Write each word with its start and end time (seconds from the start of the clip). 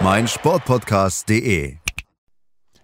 meinsportpodcast.de. 0.00 1.76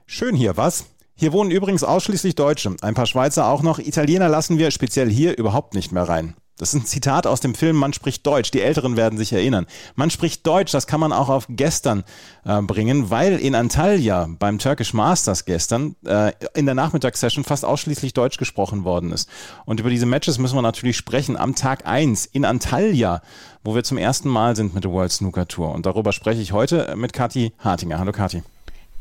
Schön 0.07 0.35
hier, 0.35 0.57
was? 0.57 0.87
Hier 1.15 1.33
wohnen 1.33 1.51
übrigens 1.51 1.85
ausschließlich 1.85 2.35
Deutsche. 2.35 2.77
Ein 2.83 2.95
paar 2.95 3.07
Schweizer 3.07 3.47
auch 3.47 3.63
noch. 3.63 3.79
Italiener 3.79 4.29
lassen 4.29 4.59
wir 4.59 4.71
speziell 4.71 5.11
hier 5.11 5.37
überhaupt 5.37 5.75
nicht 5.75 5.93
mehr 5.93 6.09
rein. 6.09 6.35
Das 6.61 6.75
ist 6.75 6.83
ein 6.83 6.85
Zitat 6.85 7.27
aus 7.27 7.41
dem 7.41 7.55
Film 7.55 7.77
Man 7.77 7.95
spricht 7.95 8.27
Deutsch. 8.27 8.51
Die 8.51 8.61
Älteren 8.61 8.99
werden 8.99 9.19
sich 9.19 9.33
erinnern. 9.33 9.67
Man 9.95 10.11
spricht 10.11 10.47
Deutsch, 10.47 10.73
das 10.73 10.87
kann 10.87 11.01
man 11.01 11.11
auch 11.11 11.31
auf 11.31 11.47
gestern 11.49 12.05
äh, 12.45 12.61
bringen, 12.61 13.09
weil 13.09 13.39
in 13.39 13.55
Antalya 13.55 14.29
beim 14.39 14.59
Turkish 14.59 14.93
Masters 14.93 15.47
gestern 15.47 15.97
äh, 16.05 16.33
in 16.53 16.67
der 16.67 16.75
Nachmittagssession 16.75 17.45
fast 17.45 17.65
ausschließlich 17.65 18.13
Deutsch 18.13 18.37
gesprochen 18.37 18.85
worden 18.85 19.11
ist. 19.11 19.27
Und 19.65 19.81
über 19.81 19.89
diese 19.89 20.05
Matches 20.05 20.39
müssen 20.39 20.57
wir 20.57 20.63
natürlich 20.63 20.99
sprechen. 20.99 21.39
Am 21.39 21.55
Tag 21.55 21.87
eins 21.87 22.27
in 22.27 22.45
Antalya, 22.45 23.23
wo 23.65 23.75
wir 23.75 23.83
zum 23.83 23.97
ersten 23.97 24.29
Mal 24.29 24.55
sind 24.55 24.75
mit 24.75 24.85
der 24.85 24.93
World 24.93 25.13
Snooker 25.13 25.49
Tour. 25.49 25.73
Und 25.73 25.87
darüber 25.87 26.13
spreche 26.13 26.43
ich 26.43 26.53
heute 26.53 26.95
mit 26.95 27.15
Kathi 27.15 27.55
Hartinger. 27.59 27.99
Hallo 27.99 28.13
Kathi. 28.13 28.43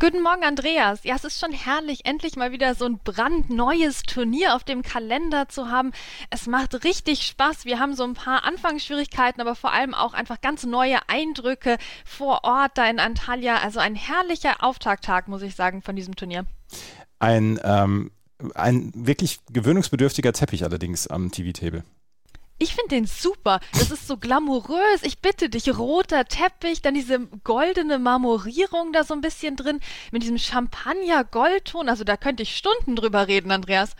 Guten 0.01 0.23
Morgen, 0.23 0.45
Andreas. 0.45 1.03
Ja, 1.03 1.15
es 1.15 1.25
ist 1.25 1.41
schon 1.41 1.51
herrlich, 1.51 2.05
endlich 2.05 2.37
mal 2.37 2.53
wieder 2.53 2.73
so 2.73 2.85
ein 2.85 2.99
brandneues 2.99 4.03
Turnier 4.03 4.55
auf 4.55 4.63
dem 4.63 4.81
Kalender 4.81 5.49
zu 5.49 5.69
haben. 5.69 5.91
Es 6.29 6.47
macht 6.47 6.85
richtig 6.85 7.23
Spaß. 7.23 7.65
Wir 7.65 7.79
haben 7.79 7.93
so 7.93 8.05
ein 8.05 8.13
paar 8.13 8.45
Anfangsschwierigkeiten, 8.45 9.41
aber 9.41 9.55
vor 9.55 9.73
allem 9.73 9.93
auch 9.93 10.13
einfach 10.13 10.39
ganz 10.39 10.65
neue 10.65 10.99
Eindrücke 11.09 11.77
vor 12.05 12.45
Ort 12.45 12.77
da 12.77 12.89
in 12.89 13.01
Antalya. 13.01 13.57
Also 13.57 13.81
ein 13.81 13.95
herrlicher 13.95 14.63
Auftakttag, 14.63 15.27
muss 15.27 15.41
ich 15.41 15.55
sagen, 15.55 15.81
von 15.81 15.97
diesem 15.97 16.15
Turnier. 16.15 16.45
Ein, 17.19 17.59
ähm, 17.61 18.11
ein 18.55 18.93
wirklich 18.95 19.39
gewöhnungsbedürftiger 19.51 20.31
Teppich 20.31 20.63
allerdings 20.63 21.07
am 21.07 21.29
TV-Table. 21.29 21.83
Ich 22.59 22.75
finde 22.75 22.89
den 22.89 23.05
super. 23.05 23.61
Das 23.71 23.89
ist 23.89 24.05
so 24.05 24.17
glamourös. 24.17 25.01
Ich 25.03 25.19
bitte 25.19 25.49
dich, 25.49 25.77
roter 25.77 26.25
Teppich, 26.25 26.81
dann 26.81 26.93
diese 26.93 27.19
goldene 27.43 27.99
Marmorierung 27.99 28.91
da 28.91 29.05
so 29.05 29.13
ein 29.13 29.21
bisschen 29.21 29.55
drin, 29.55 29.79
mit 30.11 30.23
diesem 30.23 30.37
Champagner-Goldton. 30.37 31.87
Also 31.87 32.03
da 32.03 32.17
könnte 32.17 32.43
ich 32.43 32.55
Stunden 32.55 32.97
drüber 32.97 33.27
reden, 33.27 33.51
Andreas. 33.51 33.91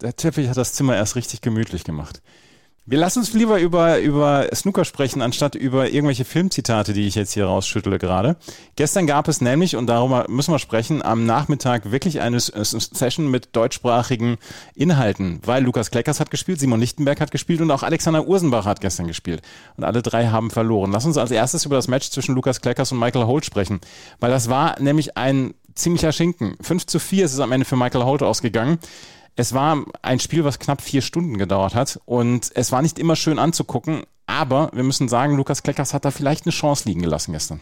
Der 0.00 0.14
Teppich 0.14 0.48
hat 0.48 0.56
das 0.56 0.74
Zimmer 0.74 0.96
erst 0.96 1.16
richtig 1.16 1.40
gemütlich 1.40 1.84
gemacht. 1.84 2.22
Wir 2.84 2.98
lassen 2.98 3.20
uns 3.20 3.32
lieber 3.32 3.60
über, 3.60 4.00
über 4.00 4.48
Snooker 4.52 4.84
sprechen, 4.84 5.22
anstatt 5.22 5.54
über 5.54 5.90
irgendwelche 5.90 6.24
Filmzitate, 6.24 6.92
die 6.92 7.06
ich 7.06 7.14
jetzt 7.14 7.32
hier 7.32 7.44
rausschüttle 7.46 7.96
gerade. 8.00 8.34
Gestern 8.74 9.06
gab 9.06 9.28
es 9.28 9.40
nämlich, 9.40 9.76
und 9.76 9.86
darüber 9.86 10.26
müssen 10.28 10.52
wir 10.52 10.58
sprechen, 10.58 11.00
am 11.00 11.24
Nachmittag 11.24 11.92
wirklich 11.92 12.20
eine 12.20 12.40
Session 12.40 13.30
mit 13.30 13.54
deutschsprachigen 13.54 14.36
Inhalten, 14.74 15.38
weil 15.44 15.62
Lukas 15.62 15.92
Kleckers 15.92 16.18
hat 16.18 16.32
gespielt, 16.32 16.58
Simon 16.58 16.80
Lichtenberg 16.80 17.20
hat 17.20 17.30
gespielt 17.30 17.60
und 17.60 17.70
auch 17.70 17.84
Alexander 17.84 18.26
Ursenbach 18.26 18.64
hat 18.64 18.80
gestern 18.80 19.06
gespielt. 19.06 19.42
Und 19.76 19.84
alle 19.84 20.02
drei 20.02 20.26
haben 20.26 20.50
verloren. 20.50 20.90
Lass 20.90 21.06
uns 21.06 21.18
als 21.18 21.30
erstes 21.30 21.64
über 21.64 21.76
das 21.76 21.86
Match 21.86 22.10
zwischen 22.10 22.34
Lukas 22.34 22.60
Kleckers 22.60 22.90
und 22.90 22.98
Michael 22.98 23.26
Holt 23.26 23.44
sprechen, 23.44 23.80
weil 24.18 24.32
das 24.32 24.48
war 24.48 24.80
nämlich 24.80 25.16
ein 25.16 25.54
ziemlicher 25.76 26.10
Schinken. 26.10 26.56
5 26.60 26.86
zu 26.86 26.98
4 26.98 27.26
ist 27.26 27.34
es 27.34 27.38
am 27.38 27.52
Ende 27.52 27.64
für 27.64 27.76
Michael 27.76 28.02
Holt 28.02 28.24
ausgegangen. 28.24 28.80
Es 29.34 29.54
war 29.54 29.84
ein 30.02 30.20
Spiel, 30.20 30.44
was 30.44 30.58
knapp 30.58 30.82
vier 30.82 31.02
Stunden 31.02 31.38
gedauert 31.38 31.74
hat 31.74 32.00
und 32.04 32.50
es 32.54 32.70
war 32.70 32.82
nicht 32.82 32.98
immer 32.98 33.16
schön 33.16 33.38
anzugucken, 33.38 34.02
aber 34.26 34.70
wir 34.72 34.82
müssen 34.82 35.08
sagen, 35.08 35.36
Lukas 35.36 35.62
Kleckers 35.62 35.94
hat 35.94 36.04
da 36.04 36.10
vielleicht 36.10 36.46
eine 36.46 36.52
Chance 36.52 36.88
liegen 36.88 37.02
gelassen 37.02 37.32
gestern. 37.32 37.60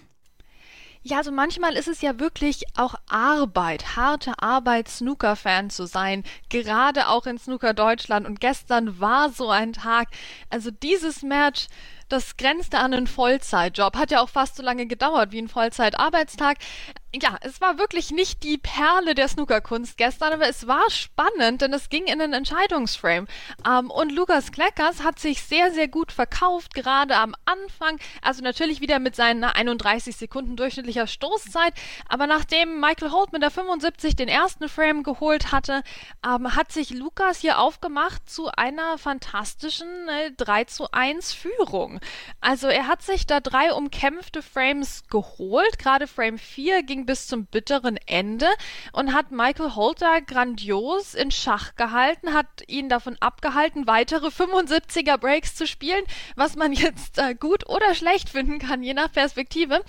Ja, 1.03 1.17
also 1.17 1.33
manchmal 1.33 1.77
ist 1.77 1.89
es 1.89 2.03
ja 2.03 2.21
wirklich 2.21 2.65
auch 2.77 2.95
Arbeit, 3.09 3.97
harte 3.97 4.35
Arbeit, 4.43 4.89
Snooker-Fan 4.89 5.71
zu 5.71 5.87
sein, 5.87 6.25
gerade 6.51 7.09
auch 7.09 7.25
in 7.25 7.39
Snooker 7.39 7.73
Deutschland. 7.73 8.27
Und 8.27 8.39
gestern 8.39 9.01
war 9.01 9.31
so 9.31 9.49
ein 9.49 9.73
Tag. 9.73 10.09
Also 10.51 10.71
dieses 10.71 11.23
Match, 11.23 11.69
das 12.11 12.37
grenzte 12.37 12.79
an 12.79 12.93
einen 12.93 13.07
Vollzeitjob. 13.07 13.97
Hat 13.97 14.11
ja 14.11 14.21
auch 14.21 14.29
fast 14.29 14.57
so 14.57 14.63
lange 14.63 14.87
gedauert 14.87 15.33
wie 15.33 15.41
ein 15.41 15.49
Vollzeitarbeitstag 15.49 16.59
ja, 17.13 17.37
es 17.41 17.61
war 17.61 17.79
wirklich 17.79 18.13
nicht 18.13 18.45
die 18.45 18.57
Perle 18.57 19.17
der 19.17 19.27
Snookerkunst 19.27 19.97
gestern, 19.97 20.33
aber 20.33 20.49
es 20.49 20.69
war 20.69 20.89
spannend, 20.91 21.61
denn 21.61 21.73
es 21.73 21.89
ging 21.89 22.05
in 22.05 22.21
einen 22.21 22.33
Entscheidungsframe. 22.33 23.27
Ähm, 23.67 23.91
und 23.91 24.13
Lukas 24.13 24.53
Kleckers 24.53 25.03
hat 25.03 25.19
sich 25.19 25.43
sehr, 25.43 25.73
sehr 25.73 25.89
gut 25.89 26.13
verkauft, 26.13 26.73
gerade 26.73 27.17
am 27.17 27.35
Anfang. 27.47 27.99
Also 28.23 28.43
natürlich 28.43 28.81
wieder 28.81 29.01
mit 29.01 29.17
seinen 29.17 29.43
31 29.43 30.17
Sekunden 30.17 30.55
durchschnittlicher 30.55 31.09
Stoßzeit. 31.09 31.75
Aber 32.09 32.29
nachdem 32.29 32.79
Michael 32.79 33.11
Holt 33.11 33.33
mit 33.33 33.43
der 33.43 33.51
75 33.51 34.15
den 34.15 34.29
ersten 34.29 34.69
Frame 34.69 35.03
geholt 35.03 35.51
hatte, 35.51 35.83
ähm, 36.25 36.55
hat 36.55 36.71
sich 36.71 36.91
Lukas 36.91 37.41
hier 37.41 37.59
aufgemacht 37.59 38.31
zu 38.31 38.49
einer 38.51 38.99
fantastischen 38.99 40.09
äh, 40.09 40.31
3 40.37 40.65
zu 40.65 40.93
1 40.93 41.33
Führung. 41.33 41.99
Also 42.41 42.69
er 42.69 42.87
hat 42.87 43.03
sich 43.03 43.27
da 43.27 43.41
drei 43.41 43.73
umkämpfte 43.73 44.43
Frames 44.43 45.03
geholt. 45.11 45.79
Gerade 45.81 46.07
Frame 46.07 46.39
4 46.39 46.85
ging 46.85 47.00
ging 47.01 47.07
bis 47.07 47.27
zum 47.27 47.47
bitteren 47.47 47.99
Ende 48.07 48.47
und 48.93 49.15
hat 49.15 49.31
Michael 49.31 49.75
Holter 49.75 50.21
grandios 50.21 51.15
in 51.15 51.31
Schach 51.31 51.75
gehalten, 51.77 52.35
hat 52.35 52.47
ihn 52.67 52.89
davon 52.89 53.17
abgehalten, 53.21 53.87
weitere 53.87 54.29
75er 54.29 55.17
Breaks 55.17 55.55
zu 55.55 55.67
spielen, 55.67 56.05
was 56.37 56.57
man 56.57 56.73
jetzt 56.73 57.19
äh, 57.19 57.35
gut 57.35 57.69
oder 57.69 57.95
schlecht 57.95 58.29
finden 58.29 58.59
kann, 58.59 58.83
je 58.83 58.95
nach 58.95 59.13
Perspektive, 59.13 59.83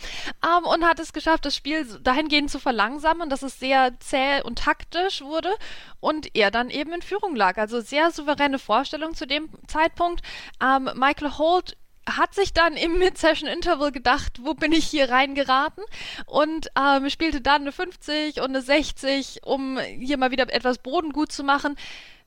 ähm, 0.45 0.65
und 0.65 0.85
hat 0.85 0.99
es 0.99 1.13
geschafft, 1.13 1.45
das 1.45 1.55
Spiel 1.55 1.85
dahingehend 2.01 2.49
zu 2.49 2.59
verlangsamen, 2.59 3.29
dass 3.29 3.43
es 3.43 3.59
sehr 3.59 3.99
zäh 3.99 4.41
und 4.43 4.59
taktisch 4.59 5.21
wurde 5.21 5.53
und 5.99 6.35
er 6.35 6.51
dann 6.51 6.69
eben 6.69 6.93
in 6.93 7.01
Führung 7.01 7.35
lag. 7.35 7.57
Also 7.57 7.81
sehr 7.81 8.11
souveräne 8.11 8.59
Vorstellung 8.59 9.15
zu 9.15 9.27
dem 9.27 9.49
Zeitpunkt. 9.67 10.21
Ähm, 10.61 10.89
Michael 10.95 11.37
Holt 11.37 11.77
hat 12.09 12.33
sich 12.33 12.53
dann 12.53 12.73
im 12.73 12.97
Mid-Session-Interval 12.97 13.91
gedacht, 13.91 14.39
wo 14.41 14.53
bin 14.53 14.71
ich 14.71 14.85
hier 14.85 15.09
reingeraten 15.09 15.83
und 16.25 16.69
ähm, 16.77 17.09
spielte 17.09 17.41
dann 17.41 17.61
eine 17.61 17.71
50 17.71 18.37
und 18.37 18.45
eine 18.45 18.61
60, 18.61 19.41
um 19.43 19.79
hier 19.79 20.17
mal 20.17 20.31
wieder 20.31 20.51
etwas 20.53 20.79
Boden 20.79 21.11
gut 21.11 21.31
zu 21.31 21.43
machen. 21.43 21.75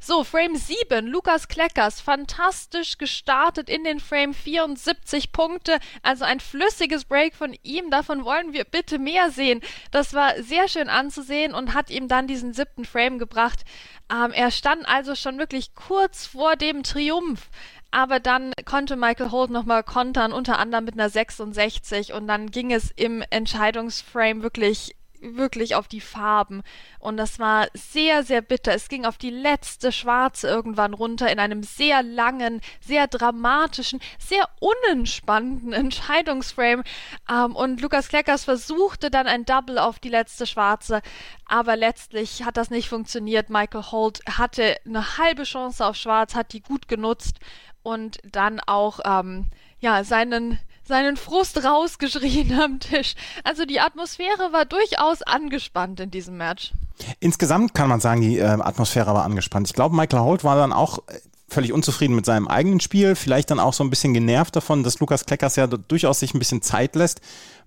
So, 0.07 0.23
Frame 0.23 0.57
7, 0.57 1.07
Lukas 1.07 1.49
Kleckers, 1.49 2.03
fantastisch 2.03 2.99
gestartet 2.99 3.71
in 3.71 3.85
den 3.85 4.01
Frame 4.01 4.35
74 4.35 5.33
Punkte, 5.33 5.79
also 6.03 6.25
ein 6.25 6.41
flüssiges 6.41 7.06
Break 7.06 7.35
von 7.35 7.56
ihm, 7.62 7.91
davon 7.91 8.25
wollen 8.25 8.53
wir 8.53 8.65
bitte 8.65 8.99
mehr 8.99 9.31
sehen. 9.31 9.62
Das 9.93 10.12
war 10.12 10.43
sehr 10.43 10.69
schön 10.69 10.91
anzusehen 10.91 11.55
und 11.55 11.73
hat 11.73 11.89
ihm 11.89 12.06
dann 12.06 12.27
diesen 12.27 12.53
siebten 12.53 12.85
Frame 12.85 13.19
gebracht. 13.19 13.65
Ähm, 14.12 14.33
er 14.33 14.51
stand 14.51 14.87
also 14.87 15.15
schon 15.15 15.39
wirklich 15.39 15.75
kurz 15.75 16.27
vor 16.27 16.56
dem 16.56 16.83
Triumph 16.83 17.49
aber 17.94 18.19
dann 18.19 18.53
konnte 18.65 18.97
Michael 18.97 19.31
Holt 19.31 19.53
nochmal 19.53 19.84
kontern, 19.84 20.32
unter 20.32 20.59
anderem 20.59 20.84
mit 20.84 20.94
einer 20.94 21.09
66 21.09 22.12
und 22.12 22.27
dann 22.27 22.50
ging 22.50 22.72
es 22.72 22.91
im 22.91 23.22
Entscheidungsframe 23.31 24.43
wirklich 24.43 24.97
wirklich 25.21 25.75
auf 25.75 25.88
die 25.88 26.03
Farben. 26.03 26.62
Und 26.99 27.16
das 27.16 27.38
war 27.38 27.69
sehr, 27.72 28.25
sehr 28.25 28.43
bitter. 28.43 28.75
Es 28.75 28.88
ging 28.88 29.06
auf 29.06 29.16
die 29.16 29.31
letzte 29.31 29.91
Schwarze 29.91 30.49
irgendwann 30.49 30.93
runter 30.93 31.31
in 31.32 31.38
einem 31.38 31.62
sehr 31.62 32.03
langen, 32.03 32.60
sehr 32.81 33.06
dramatischen, 33.06 34.00
sehr 34.19 34.47
unentspannten 34.61 35.72
Entscheidungsframe. 35.72 36.82
Ähm, 37.31 37.56
und 37.56 37.81
Lukas 37.81 38.09
Kleckers 38.09 38.44
versuchte 38.44 39.11
dann 39.11 39.26
ein 39.26 39.47
Double 39.47 39.79
auf 39.79 39.99
die 39.99 40.11
letzte 40.11 40.47
Schwarze. 40.47 41.00
Aber 41.47 41.76
letztlich 41.76 42.44
hat 42.44 42.58
das 42.58 42.69
nicht 42.69 42.90
funktioniert. 42.90 43.49
Michael 43.49 43.85
Holt 43.93 44.20
hatte 44.26 44.76
eine 44.85 45.17
halbe 45.17 45.44
Chance 45.44 45.87
auf 45.87 45.97
Schwarz, 45.97 46.35
hat 46.35 46.52
die 46.52 46.61
gut 46.61 46.87
genutzt 46.87 47.38
und 47.85 48.19
dann 48.33 48.59
auch 48.59 48.99
ähm, 49.05 49.47
ja 49.79 50.03
seinen 50.03 50.59
seinen 50.87 51.17
Frust 51.17 51.65
rausgeschrien 51.65 52.61
am 52.61 52.81
Tisch. 52.81 53.15
Also 53.45 53.65
die 53.65 53.81
Atmosphäre 53.81 54.53
war 54.53 54.65
durchaus 54.65 55.23
angespannt 55.23 56.01
in 56.01 56.11
diesem 56.11 56.37
Match. 56.37 56.73
Insgesamt 57.21 57.75
kann 57.75 57.89
man 57.89 58.01
sagen, 58.01 58.21
die 58.21 58.39
äh, 58.39 58.45
Atmosphäre 58.45 59.15
war 59.15 59.25
angespannt. 59.25 59.69
Ich 59.69 59.75
glaube, 59.75 59.97
Michael 59.97 60.21
Holt 60.21 60.45
war 60.45 60.57
dann 60.57 60.73
auch 60.73 60.99
äh, 61.07 61.19
völlig 61.49 61.73
unzufrieden 61.73 62.15
mit 62.15 62.27
seinem 62.27 62.49
eigenen 62.49 62.81
Spiel, 62.81 63.15
vielleicht 63.15 63.51
dann 63.51 63.61
auch 63.61 63.73
so 63.73 63.85
ein 63.85 63.91
bisschen 63.91 64.15
genervt 64.15 64.57
davon, 64.57 64.83
dass 64.83 65.01
Lukas 65.01 65.27
Kleckers 65.27 65.57
ja 65.57 65.67
durchaus 65.67 66.21
sich 66.21 66.35
ein 66.35 66.39
bisschen 66.39 66.63
Zeit 66.63 66.95
lässt 66.97 67.21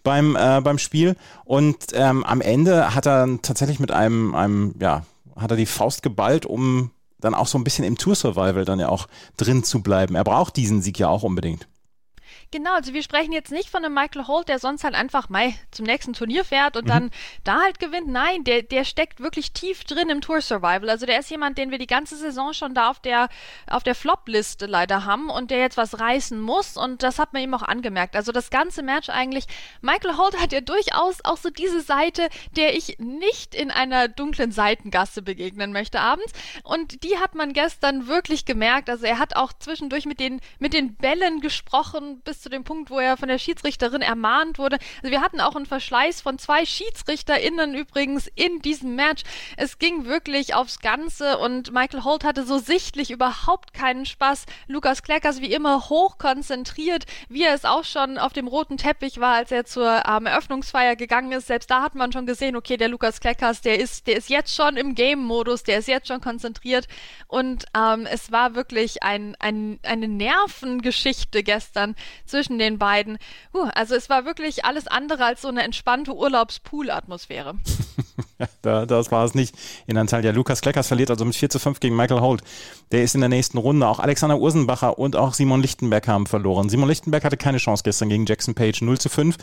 beim, 0.03 0.35
äh, 0.35 0.61
beim 0.61 0.77
Spiel. 0.77 1.15
Und 1.43 1.77
ähm, 1.93 2.23
am 2.23 2.41
Ende 2.41 2.93
hat 2.93 3.07
er 3.07 3.27
tatsächlich 3.41 3.79
mit 3.79 3.91
einem, 3.91 4.35
einem, 4.35 4.75
ja, 4.79 5.03
hat 5.35 5.51
er 5.51 5.57
die 5.57 5.65
Faust 5.65 6.03
geballt, 6.03 6.45
um 6.45 6.91
dann 7.19 7.33
auch 7.33 7.47
so 7.47 7.57
ein 7.57 7.63
bisschen 7.63 7.85
im 7.85 7.97
Tour 7.97 8.15
Survival 8.15 8.65
dann 8.65 8.79
ja 8.79 8.89
auch 8.89 9.07
drin 9.37 9.63
zu 9.63 9.81
bleiben. 9.81 10.15
Er 10.15 10.23
braucht 10.23 10.55
diesen 10.55 10.81
Sieg 10.81 10.99
ja 10.99 11.09
auch 11.09 11.23
unbedingt. 11.23 11.67
Genau, 12.51 12.73
also 12.75 12.93
wir 12.93 13.03
sprechen 13.03 13.33
jetzt 13.33 13.51
nicht 13.51 13.69
von 13.69 13.83
einem 13.83 13.93
Michael 13.93 14.25
Holt, 14.25 14.47
der 14.47 14.57
sonst 14.57 14.85
halt 14.85 14.95
einfach 14.95 15.27
mal 15.27 15.53
zum 15.71 15.85
nächsten 15.85 16.13
Turnier 16.13 16.45
fährt 16.45 16.77
und 16.77 16.85
mhm. 16.85 16.89
dann 16.89 17.11
da 17.43 17.61
halt 17.61 17.79
gewinnt. 17.79 18.07
Nein, 18.07 18.45
der, 18.45 18.63
der 18.63 18.85
steckt 18.85 19.19
wirklich 19.19 19.51
tief 19.51 19.83
drin 19.83 20.07
im 20.09 20.21
Tour 20.21 20.39
Survival. 20.39 20.89
Also 20.89 21.05
der 21.05 21.19
ist 21.19 21.29
jemand, 21.29 21.57
den 21.57 21.71
wir 21.71 21.77
die 21.77 21.87
ganze 21.87 22.15
Saison 22.15 22.53
schon 22.53 22.73
da 22.73 22.89
auf 22.89 23.01
der, 23.01 23.27
auf 23.69 23.83
der 23.83 23.95
Flop-Liste 23.95 24.65
leider 24.65 25.03
haben 25.03 25.29
und 25.29 25.51
der 25.51 25.59
jetzt 25.59 25.75
was 25.75 25.99
reißen 25.99 26.39
muss 26.39 26.77
und 26.77 27.03
das 27.03 27.19
hat 27.19 27.33
man 27.33 27.41
ihm 27.41 27.53
auch 27.53 27.63
angemerkt. 27.63 28.15
Also 28.15 28.31
das 28.31 28.49
ganze 28.49 28.81
Match 28.81 29.09
eigentlich, 29.09 29.45
Michael 29.81 30.15
Holt 30.17 30.39
hat 30.39 30.53
ja 30.53 30.61
durchaus 30.61 31.19
auch 31.25 31.37
so 31.37 31.49
diese 31.49 31.81
Seite, 31.81 32.29
der 32.55 32.75
ich 32.77 32.97
nicht 32.99 33.55
in 33.55 33.71
einer 33.71 34.07
dunklen 34.07 34.53
Seitengasse 34.53 35.21
begegnen 35.21 35.73
möchte 35.73 35.99
abends 35.99 36.31
und 36.63 37.03
die 37.03 37.17
hat 37.17 37.35
man 37.35 37.51
gestern 37.51 38.07
wirklich 38.07 38.45
gemerkt. 38.45 38.89
Also 38.89 39.05
er 39.05 39.19
hat 39.19 39.35
auch 39.35 39.51
zwischendurch 39.51 40.05
mit 40.05 40.21
den, 40.21 40.39
mit 40.59 40.73
den 40.73 40.95
Bällen 40.95 41.41
gesprochen, 41.41 42.21
bis 42.21 42.36
zu 42.41 42.49
dem 42.49 42.63
Punkt, 42.63 42.89
wo 42.89 42.99
er 42.99 43.17
von 43.17 43.27
der 43.27 43.37
Schiedsrichterin 43.37 44.01
ermahnt 44.01 44.57
wurde. 44.57 44.77
Also 45.01 45.11
wir 45.11 45.21
hatten 45.21 45.41
auch 45.41 45.55
einen 45.55 45.65
Verschleiß 45.65 46.21
von 46.21 46.37
zwei 46.37 46.65
SchiedsrichterInnen 46.65 47.75
übrigens 47.75 48.27
in 48.35 48.59
diesem 48.61 48.95
Match. 48.95 49.23
Es 49.57 49.79
ging 49.79 50.05
wirklich 50.05 50.53
aufs 50.53 50.79
Ganze 50.79 51.37
und 51.37 51.71
Michael 51.71 52.03
Holt 52.03 52.23
hatte 52.23 52.45
so 52.45 52.57
sichtlich 52.57 53.11
überhaupt 53.11 53.73
keinen 53.73 54.05
Spaß. 54.05 54.45
Lukas 54.67 55.03
Kleckers 55.03 55.41
wie 55.41 55.51
immer 55.51 55.89
hoch 55.89 56.17
konzentriert, 56.17 57.05
wie 57.29 57.43
er 57.43 57.53
es 57.53 57.65
auch 57.65 57.83
schon 57.83 58.17
auf 58.17 58.33
dem 58.33 58.47
roten 58.47 58.77
Teppich 58.77 59.19
war, 59.19 59.35
als 59.35 59.51
er 59.51 59.65
zur 59.65 60.03
ähm, 60.07 60.25
Eröffnungsfeier 60.25 60.95
gegangen 60.95 61.31
ist. 61.31 61.47
Selbst 61.47 61.69
da 61.69 61.81
hat 61.81 61.95
man 61.95 62.11
schon 62.11 62.25
gesehen, 62.25 62.55
okay, 62.55 62.77
der 62.77 62.89
Lukas 62.89 63.19
Kleckers, 63.19 63.61
der 63.61 63.79
ist, 63.79 64.07
der 64.07 64.17
ist 64.17 64.29
jetzt 64.29 64.55
schon 64.55 64.77
im 64.77 64.95
Game-Modus, 64.95 65.63
der 65.63 65.79
ist 65.79 65.87
jetzt 65.87 66.07
schon 66.07 66.21
konzentriert 66.21 66.87
und 67.27 67.65
ähm, 67.75 68.05
es 68.05 68.31
war 68.31 68.55
wirklich 68.55 69.03
ein, 69.03 69.35
ein, 69.39 69.79
eine 69.83 70.07
Nervengeschichte 70.07 71.43
gestern 71.43 71.95
zwischen 72.27 72.59
den 72.59 72.77
beiden. 72.77 73.17
Uh, 73.53 73.69
also 73.73 73.95
es 73.95 74.09
war 74.09 74.25
wirklich 74.25 74.65
alles 74.65 74.87
andere 74.87 75.25
als 75.25 75.41
so 75.41 75.47
eine 75.47 75.63
entspannte 75.63 76.13
Urlaubspool-Atmosphäre. 76.13 77.55
da, 78.61 78.85
das 78.85 79.11
war 79.11 79.25
es 79.25 79.35
nicht 79.35 79.55
in 79.87 79.97
Antalya. 79.97 80.31
Lukas 80.31 80.61
Kleckers 80.61 80.87
verliert 80.87 81.09
also 81.09 81.25
mit 81.25 81.35
4 81.35 81.49
zu 81.49 81.59
5 81.59 81.79
gegen 81.79 81.95
Michael 81.95 82.21
Holt. 82.21 82.41
Der 82.91 83.03
ist 83.03 83.15
in 83.15 83.21
der 83.21 83.29
nächsten 83.29 83.57
Runde. 83.57 83.87
Auch 83.87 83.99
Alexander 83.99 84.37
Ursenbacher 84.37 84.97
und 84.97 85.15
auch 85.15 85.33
Simon 85.33 85.61
Lichtenberg 85.61 86.07
haben 86.07 86.27
verloren. 86.27 86.69
Simon 86.69 86.89
Lichtenberg 86.89 87.23
hatte 87.23 87.37
keine 87.37 87.57
Chance 87.57 87.83
gestern 87.83 88.09
gegen 88.09 88.25
Jackson 88.25 88.55
Page 88.55 88.81
0 88.81 88.97
zu 88.97 89.09
5. 89.09 89.37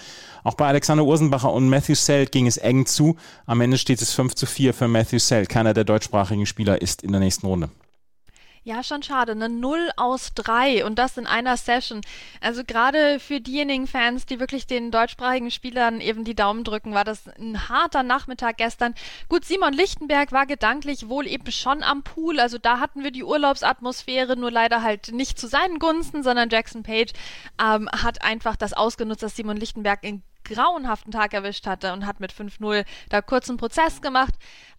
Auch 0.45 0.55
bei 0.55 0.67
Alexander 0.67 1.05
Ursenbacher 1.05 1.53
und 1.53 1.69
Matthew 1.69 1.95
Selt 1.95 2.33
ging 2.33 2.47
es 2.47 2.57
eng 2.57 2.87
zu. 2.87 3.17
Am 3.47 3.61
Ende 3.61 3.79
steht 3.79 4.03
es 4.03 4.13
5 4.13 4.35
zu 4.35 4.47
4 4.47 4.75
für 4.75 4.89
Matthew 4.89 5.19
Selt. 5.19 5.49
Keiner 5.49 5.75
der 5.75 5.85
deutschsprachigen 5.85 6.47
Spieler 6.47 6.81
ist 6.81 7.03
in 7.03 7.13
der 7.13 7.21
nächsten 7.21 7.47
Runde. 7.47 7.71
Ja, 8.67 8.83
schon 8.83 9.03
schade. 9.03 9.33
Eine 9.33 9.51
0 9.51 9.91
aus 9.99 10.33
3 10.33 10.87
und 10.87 10.99
das 10.99 11.19
in 11.19 11.27
einer 11.27 11.59
Session. 11.59 12.01
Also 12.41 12.65
gerade 12.65 13.21
für 13.21 13.39
diejenigen 13.39 13.87
Fans, 13.87 14.25
die 14.25 14.41
wirklich 14.41 14.67
den 14.67 14.91
deutschsprachigen 14.91 15.51
Spielern 15.51 16.01
eben 16.01 16.25
die 16.25 16.35
Daumen 16.35 16.65
drücken, 16.65 16.95
war 16.95 17.05
das 17.05 17.29
ein 17.29 17.69
harter 17.69 18.03
Nachmittag 18.03 18.57
gestern. 18.57 18.95
Gut, 19.29 19.45
Simon 19.45 19.75
Lichtenberg 19.75 20.33
war 20.33 20.47
gedanklich 20.47 21.11
wohl 21.11 21.27
eben 21.27 21.53
schon 21.53 21.83
am 21.83 22.05
Pool. 22.05 22.41
Also 22.41 22.57
da 22.57 22.81
hatten 22.81 23.05
wir 23.05 23.11
die 23.11 23.25
Urlaubsatmosphäre, 23.25 24.35
nur 24.35 24.51
leider 24.51 24.81
halt 24.81 25.13
nicht 25.13 25.39
zu 25.39 25.47
seinen 25.47 25.79
Gunsten, 25.79 26.23
sondern 26.23 26.49
Jackson 26.49 26.83
Page 26.83 27.13
ähm, 27.63 27.91
hat 27.93 28.23
einfach 28.23 28.57
das 28.57 28.73
ausgenutzt, 28.73 29.23
dass 29.23 29.37
Simon 29.37 29.59
Lichtenberg 29.59 30.03
in 30.03 30.23
grauenhaften 30.45 31.13
Tag 31.13 31.35
erwischt 31.35 31.67
hatte 31.67 31.93
und 31.93 32.07
hat 32.07 32.21
mit 32.21 32.33
5-0 32.33 32.85
da 33.09 33.23
kurzen 33.23 33.57
Prozess 33.57 34.01
gemacht. 34.01 34.35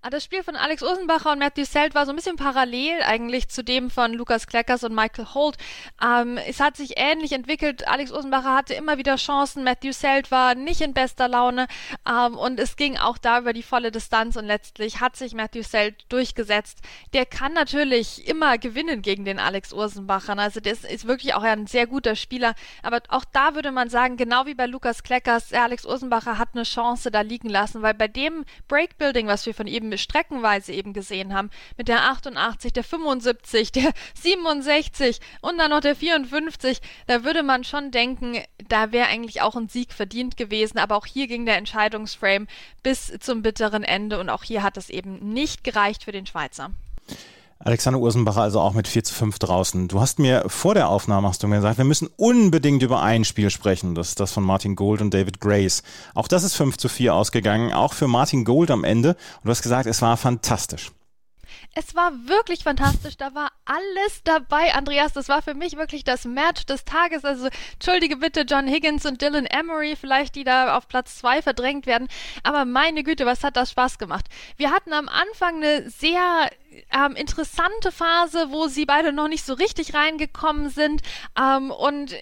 Aber 0.05 0.11
das 0.11 0.23
Spiel 0.23 0.43
von 0.43 0.55
Alex 0.55 0.83
Osenbacher 0.83 1.31
und 1.31 1.39
Matthew 1.39 1.65
Selt 1.65 1.95
war 1.95 2.05
so 2.05 2.11
ein 2.11 2.15
bisschen 2.15 2.35
parallel 2.35 3.01
eigentlich 3.03 3.49
zu 3.49 3.63
dem 3.63 3.89
von 3.89 4.13
Lukas 4.13 4.45
Kleckers 4.45 4.83
und 4.83 4.93
Michael 4.93 5.25
Holt. 5.33 5.57
Ähm, 5.99 6.37
es 6.37 6.59
hat 6.59 6.77
sich 6.77 6.93
ähnlich 6.97 7.31
entwickelt. 7.31 7.87
Alex 7.87 8.11
Osenbacher 8.11 8.53
hatte 8.53 8.75
immer 8.75 8.99
wieder 8.99 9.15
Chancen. 9.15 9.63
Matthew 9.63 9.93
Selt 9.93 10.29
war 10.29 10.53
nicht 10.53 10.81
in 10.81 10.93
bester 10.93 11.27
Laune. 11.27 11.65
Ähm, 12.07 12.37
und 12.37 12.59
es 12.59 12.75
ging 12.75 12.97
auch 12.97 13.17
da 13.17 13.39
über 13.39 13.51
die 13.51 13.63
volle 13.63 13.91
Distanz 13.91 14.35
und 14.35 14.45
letztlich 14.45 15.01
hat 15.01 15.15
sich 15.15 15.33
Matthew 15.33 15.63
Selt 15.63 16.05
durchgesetzt. 16.09 16.81
Der 17.13 17.25
kann 17.25 17.53
natürlich 17.53 18.27
immer 18.27 18.59
gewinnen 18.59 19.01
gegen 19.01 19.25
den 19.25 19.39
Alex 19.39 19.73
Osenbacher. 19.73 20.37
Also 20.37 20.59
das 20.59 20.83
ist 20.83 21.07
wirklich 21.07 21.33
auch 21.33 21.41
ein 21.41 21.65
sehr 21.65 21.87
guter 21.87 22.15
Spieler. 22.15 22.53
Aber 22.83 23.01
auch 23.09 23.25
da 23.33 23.55
würde 23.55 23.71
man 23.71 23.89
sagen, 23.89 24.17
genau 24.17 24.45
wie 24.45 24.53
bei 24.53 24.67
Lukas 24.67 25.01
Kleckers, 25.01 25.49
Alex 25.63 25.85
Ursenbacher 25.85 26.37
hat 26.37 26.49
eine 26.53 26.63
Chance 26.63 27.11
da 27.11 27.21
liegen 27.21 27.49
lassen, 27.49 27.81
weil 27.81 27.93
bei 27.93 28.07
dem 28.07 28.45
Breakbuilding, 28.67 29.27
was 29.27 29.45
wir 29.45 29.53
von 29.53 29.67
ihm 29.67 29.95
streckenweise 29.97 30.73
eben 30.73 30.93
gesehen 30.93 31.33
haben, 31.33 31.49
mit 31.77 31.87
der 31.87 32.03
88, 32.03 32.73
der 32.73 32.83
75, 32.83 33.71
der 33.71 33.93
67 34.15 35.19
und 35.41 35.57
dann 35.57 35.71
noch 35.71 35.81
der 35.81 35.95
54, 35.95 36.81
da 37.07 37.23
würde 37.23 37.43
man 37.43 37.63
schon 37.63 37.91
denken, 37.91 38.37
da 38.67 38.91
wäre 38.91 39.07
eigentlich 39.07 39.41
auch 39.41 39.55
ein 39.55 39.69
Sieg 39.69 39.93
verdient 39.93 40.37
gewesen, 40.37 40.77
aber 40.77 40.95
auch 40.95 41.05
hier 41.05 41.27
ging 41.27 41.45
der 41.45 41.57
Entscheidungsframe 41.57 42.47
bis 42.83 43.13
zum 43.19 43.41
bitteren 43.41 43.83
Ende 43.83 44.19
und 44.19 44.29
auch 44.29 44.43
hier 44.43 44.63
hat 44.63 44.77
es 44.77 44.89
eben 44.89 45.33
nicht 45.33 45.63
gereicht 45.63 46.03
für 46.03 46.11
den 46.11 46.25
Schweizer. 46.25 46.71
Alexander 47.65 47.99
Ursenbacher 47.99 48.43
also 48.43 48.59
auch 48.59 48.73
mit 48.73 48.87
4 48.87 49.03
zu 49.03 49.15
5 49.15 49.39
draußen. 49.39 49.87
Du 49.87 49.99
hast 49.99 50.19
mir 50.19 50.43
vor 50.47 50.75
der 50.75 50.87
Aufnahme 50.87 51.27
hast 51.27 51.41
du 51.41 51.47
mir 51.47 51.55
gesagt, 51.55 51.79
wir 51.79 51.83
müssen 51.83 52.07
unbedingt 52.15 52.83
über 52.83 53.01
ein 53.01 53.25
Spiel 53.25 53.49
sprechen. 53.49 53.95
Das 53.95 54.09
ist 54.09 54.19
das 54.19 54.31
von 54.31 54.43
Martin 54.43 54.75
Gold 54.75 55.01
und 55.01 55.15
David 55.15 55.41
Grace. 55.41 55.81
Auch 56.13 56.27
das 56.27 56.43
ist 56.43 56.55
5 56.55 56.77
zu 56.77 56.89
4 56.89 57.15
ausgegangen, 57.15 57.73
auch 57.73 57.93
für 57.93 58.07
Martin 58.07 58.45
Gold 58.45 58.69
am 58.69 58.83
Ende. 58.83 59.09
Und 59.09 59.45
du 59.45 59.49
hast 59.49 59.63
gesagt, 59.63 59.87
es 59.87 60.03
war 60.03 60.15
fantastisch. 60.15 60.91
Es 61.73 61.95
war 61.95 62.11
wirklich 62.27 62.63
fantastisch. 62.63 63.17
Da 63.17 63.33
war 63.33 63.51
alles 63.65 64.21
dabei, 64.23 64.73
Andreas. 64.73 65.13
Das 65.13 65.27
war 65.27 65.41
für 65.41 65.55
mich 65.55 65.75
wirklich 65.75 66.03
das 66.03 66.25
Match 66.25 66.65
des 66.65 66.85
Tages. 66.85 67.25
Also, 67.25 67.49
entschuldige 67.73 68.17
bitte 68.17 68.41
John 68.41 68.67
Higgins 68.67 69.05
und 69.05 69.21
Dylan 69.21 69.45
Emery, 69.45 69.95
vielleicht 69.99 70.35
die 70.35 70.43
da 70.43 70.77
auf 70.77 70.87
Platz 70.87 71.17
zwei 71.17 71.41
verdrängt 71.41 71.85
werden. 71.85 72.07
Aber 72.43 72.65
meine 72.65 73.03
Güte, 73.03 73.25
was 73.25 73.43
hat 73.43 73.57
das 73.57 73.71
Spaß 73.71 73.97
gemacht. 73.97 74.27
Wir 74.57 74.71
hatten 74.71 74.93
am 74.93 75.09
Anfang 75.09 75.55
eine 75.57 75.89
sehr 75.89 76.49
ähm, 76.91 77.15
interessante 77.15 77.91
Phase, 77.91 78.47
wo 78.51 78.67
sie 78.67 78.85
beide 78.85 79.11
noch 79.11 79.27
nicht 79.27 79.45
so 79.45 79.53
richtig 79.53 79.93
reingekommen 79.93 80.69
sind 80.69 81.01
ähm, 81.39 81.71
und 81.71 82.15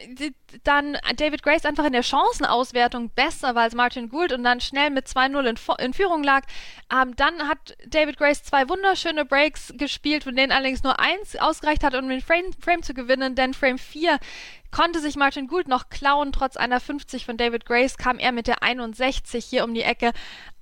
dann 0.64 0.98
David 1.16 1.44
Grace 1.44 1.66
einfach 1.66 1.86
in 1.86 1.94
der 1.94 2.04
Chancenauswertung 2.04 3.10
besser 3.10 3.56
war 3.56 3.64
als 3.64 3.76
Martin 3.76 4.10
Gould 4.10 4.32
und 4.32 4.44
dann 4.44 4.62
schnell 4.62 4.90
mit 4.90 5.08
2-0 5.08 5.40
in, 5.40 5.86
in, 5.86 5.94
Führung 5.94 6.24
lag. 6.24 6.44
Ähm, 6.92 7.16
dann 7.16 7.48
hat 7.48 7.76
David 7.88 8.18
Grace 8.18 8.44
zwei 8.44 8.70
wunderschöne 8.70 9.26
Breaks 9.26 9.74
gespielt, 9.78 10.24
von 10.24 10.36
denen 10.36 10.52
allerdings 10.52 10.84
nur 10.84 11.00
eins 11.00 11.36
ausgereicht 11.36 11.84
hat, 11.84 11.96
um 11.96 12.08
den 12.10 12.22
Frame, 12.22 12.54
Frame 12.60 12.84
zu 12.84 12.94
gewinnen, 12.94 13.36
denn 13.36 13.54
Frame 13.54 13.78
4 13.78 14.20
konnte 14.74 15.00
sich 15.00 15.16
Martin 15.16 15.48
Gould 15.48 15.68
noch 15.68 15.90
klauen. 15.90 16.32
Trotz 16.32 16.58
einer 16.58 16.80
50 16.80 17.26
von 17.26 17.38
David 17.38 17.66
Grace 17.66 17.98
kam 17.98 18.18
er 18.18 18.32
mit 18.32 18.48
der 18.48 18.64
61 18.64 19.46
hier 19.46 19.64
um 19.64 19.74
die 19.74 19.84
Ecke. 19.84 20.12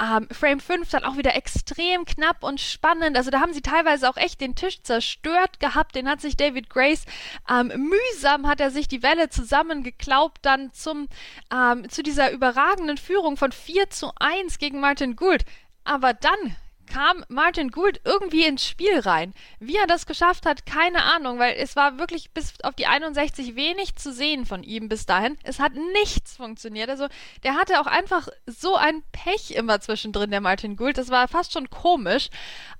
Ähm, 0.01 0.27
Frame 0.29 0.59
5 0.59 0.89
dann 0.89 1.05
auch 1.05 1.17
wieder 1.17 1.35
extrem 1.35 2.05
knapp 2.05 2.43
und 2.43 2.59
spannend. 2.59 3.17
Also 3.17 3.31
da 3.31 3.39
haben 3.39 3.53
sie 3.53 3.61
teilweise 3.61 4.09
auch 4.09 4.17
echt 4.17 4.41
den 4.41 4.55
Tisch 4.55 4.83
zerstört 4.83 5.59
gehabt. 5.59 5.95
Den 5.95 6.09
hat 6.09 6.21
sich 6.21 6.35
David 6.35 6.69
Grace 6.69 7.05
ähm, 7.49 7.71
mühsam 7.89 8.47
hat 8.47 8.59
er 8.59 8.69
sich 8.69 8.87
die 8.87 9.01
Welle 9.01 9.29
zusammengeklaubt 9.29 10.39
dann 10.41 10.73
zum 10.73 11.07
ähm, 11.53 11.89
zu 11.89 12.03
dieser 12.03 12.31
überragenden 12.31 12.97
Führung 12.97 13.37
von 13.37 13.51
4 13.51 13.89
zu 13.89 14.11
1 14.19 14.59
gegen 14.59 14.81
Martin 14.81 15.15
Gould. 15.15 15.45
Aber 15.83 16.13
dann 16.13 16.55
kam 16.91 17.23
Martin 17.29 17.69
Gould 17.71 18.01
irgendwie 18.03 18.45
ins 18.45 18.65
Spiel 18.65 18.99
rein. 18.99 19.33
Wie 19.59 19.77
er 19.77 19.87
das 19.87 20.05
geschafft 20.05 20.45
hat, 20.45 20.65
keine 20.65 21.03
Ahnung, 21.03 21.39
weil 21.39 21.55
es 21.57 21.75
war 21.75 21.99
wirklich 21.99 22.31
bis 22.31 22.53
auf 22.63 22.75
die 22.75 22.87
61 22.87 23.55
wenig 23.55 23.95
zu 23.95 24.11
sehen 24.11 24.45
von 24.45 24.63
ihm 24.63 24.89
bis 24.89 25.05
dahin. 25.05 25.37
Es 25.43 25.59
hat 25.59 25.73
nichts 25.93 26.35
funktioniert. 26.35 26.89
Also 26.89 27.07
der 27.43 27.55
hatte 27.55 27.79
auch 27.79 27.87
einfach 27.87 28.27
so 28.45 28.75
ein 28.75 29.03
Pech 29.11 29.51
immer 29.51 29.79
zwischendrin, 29.79 30.31
der 30.31 30.41
Martin 30.41 30.75
Gould. 30.75 30.97
Das 30.97 31.09
war 31.09 31.27
fast 31.27 31.53
schon 31.53 31.69
komisch. 31.69 32.29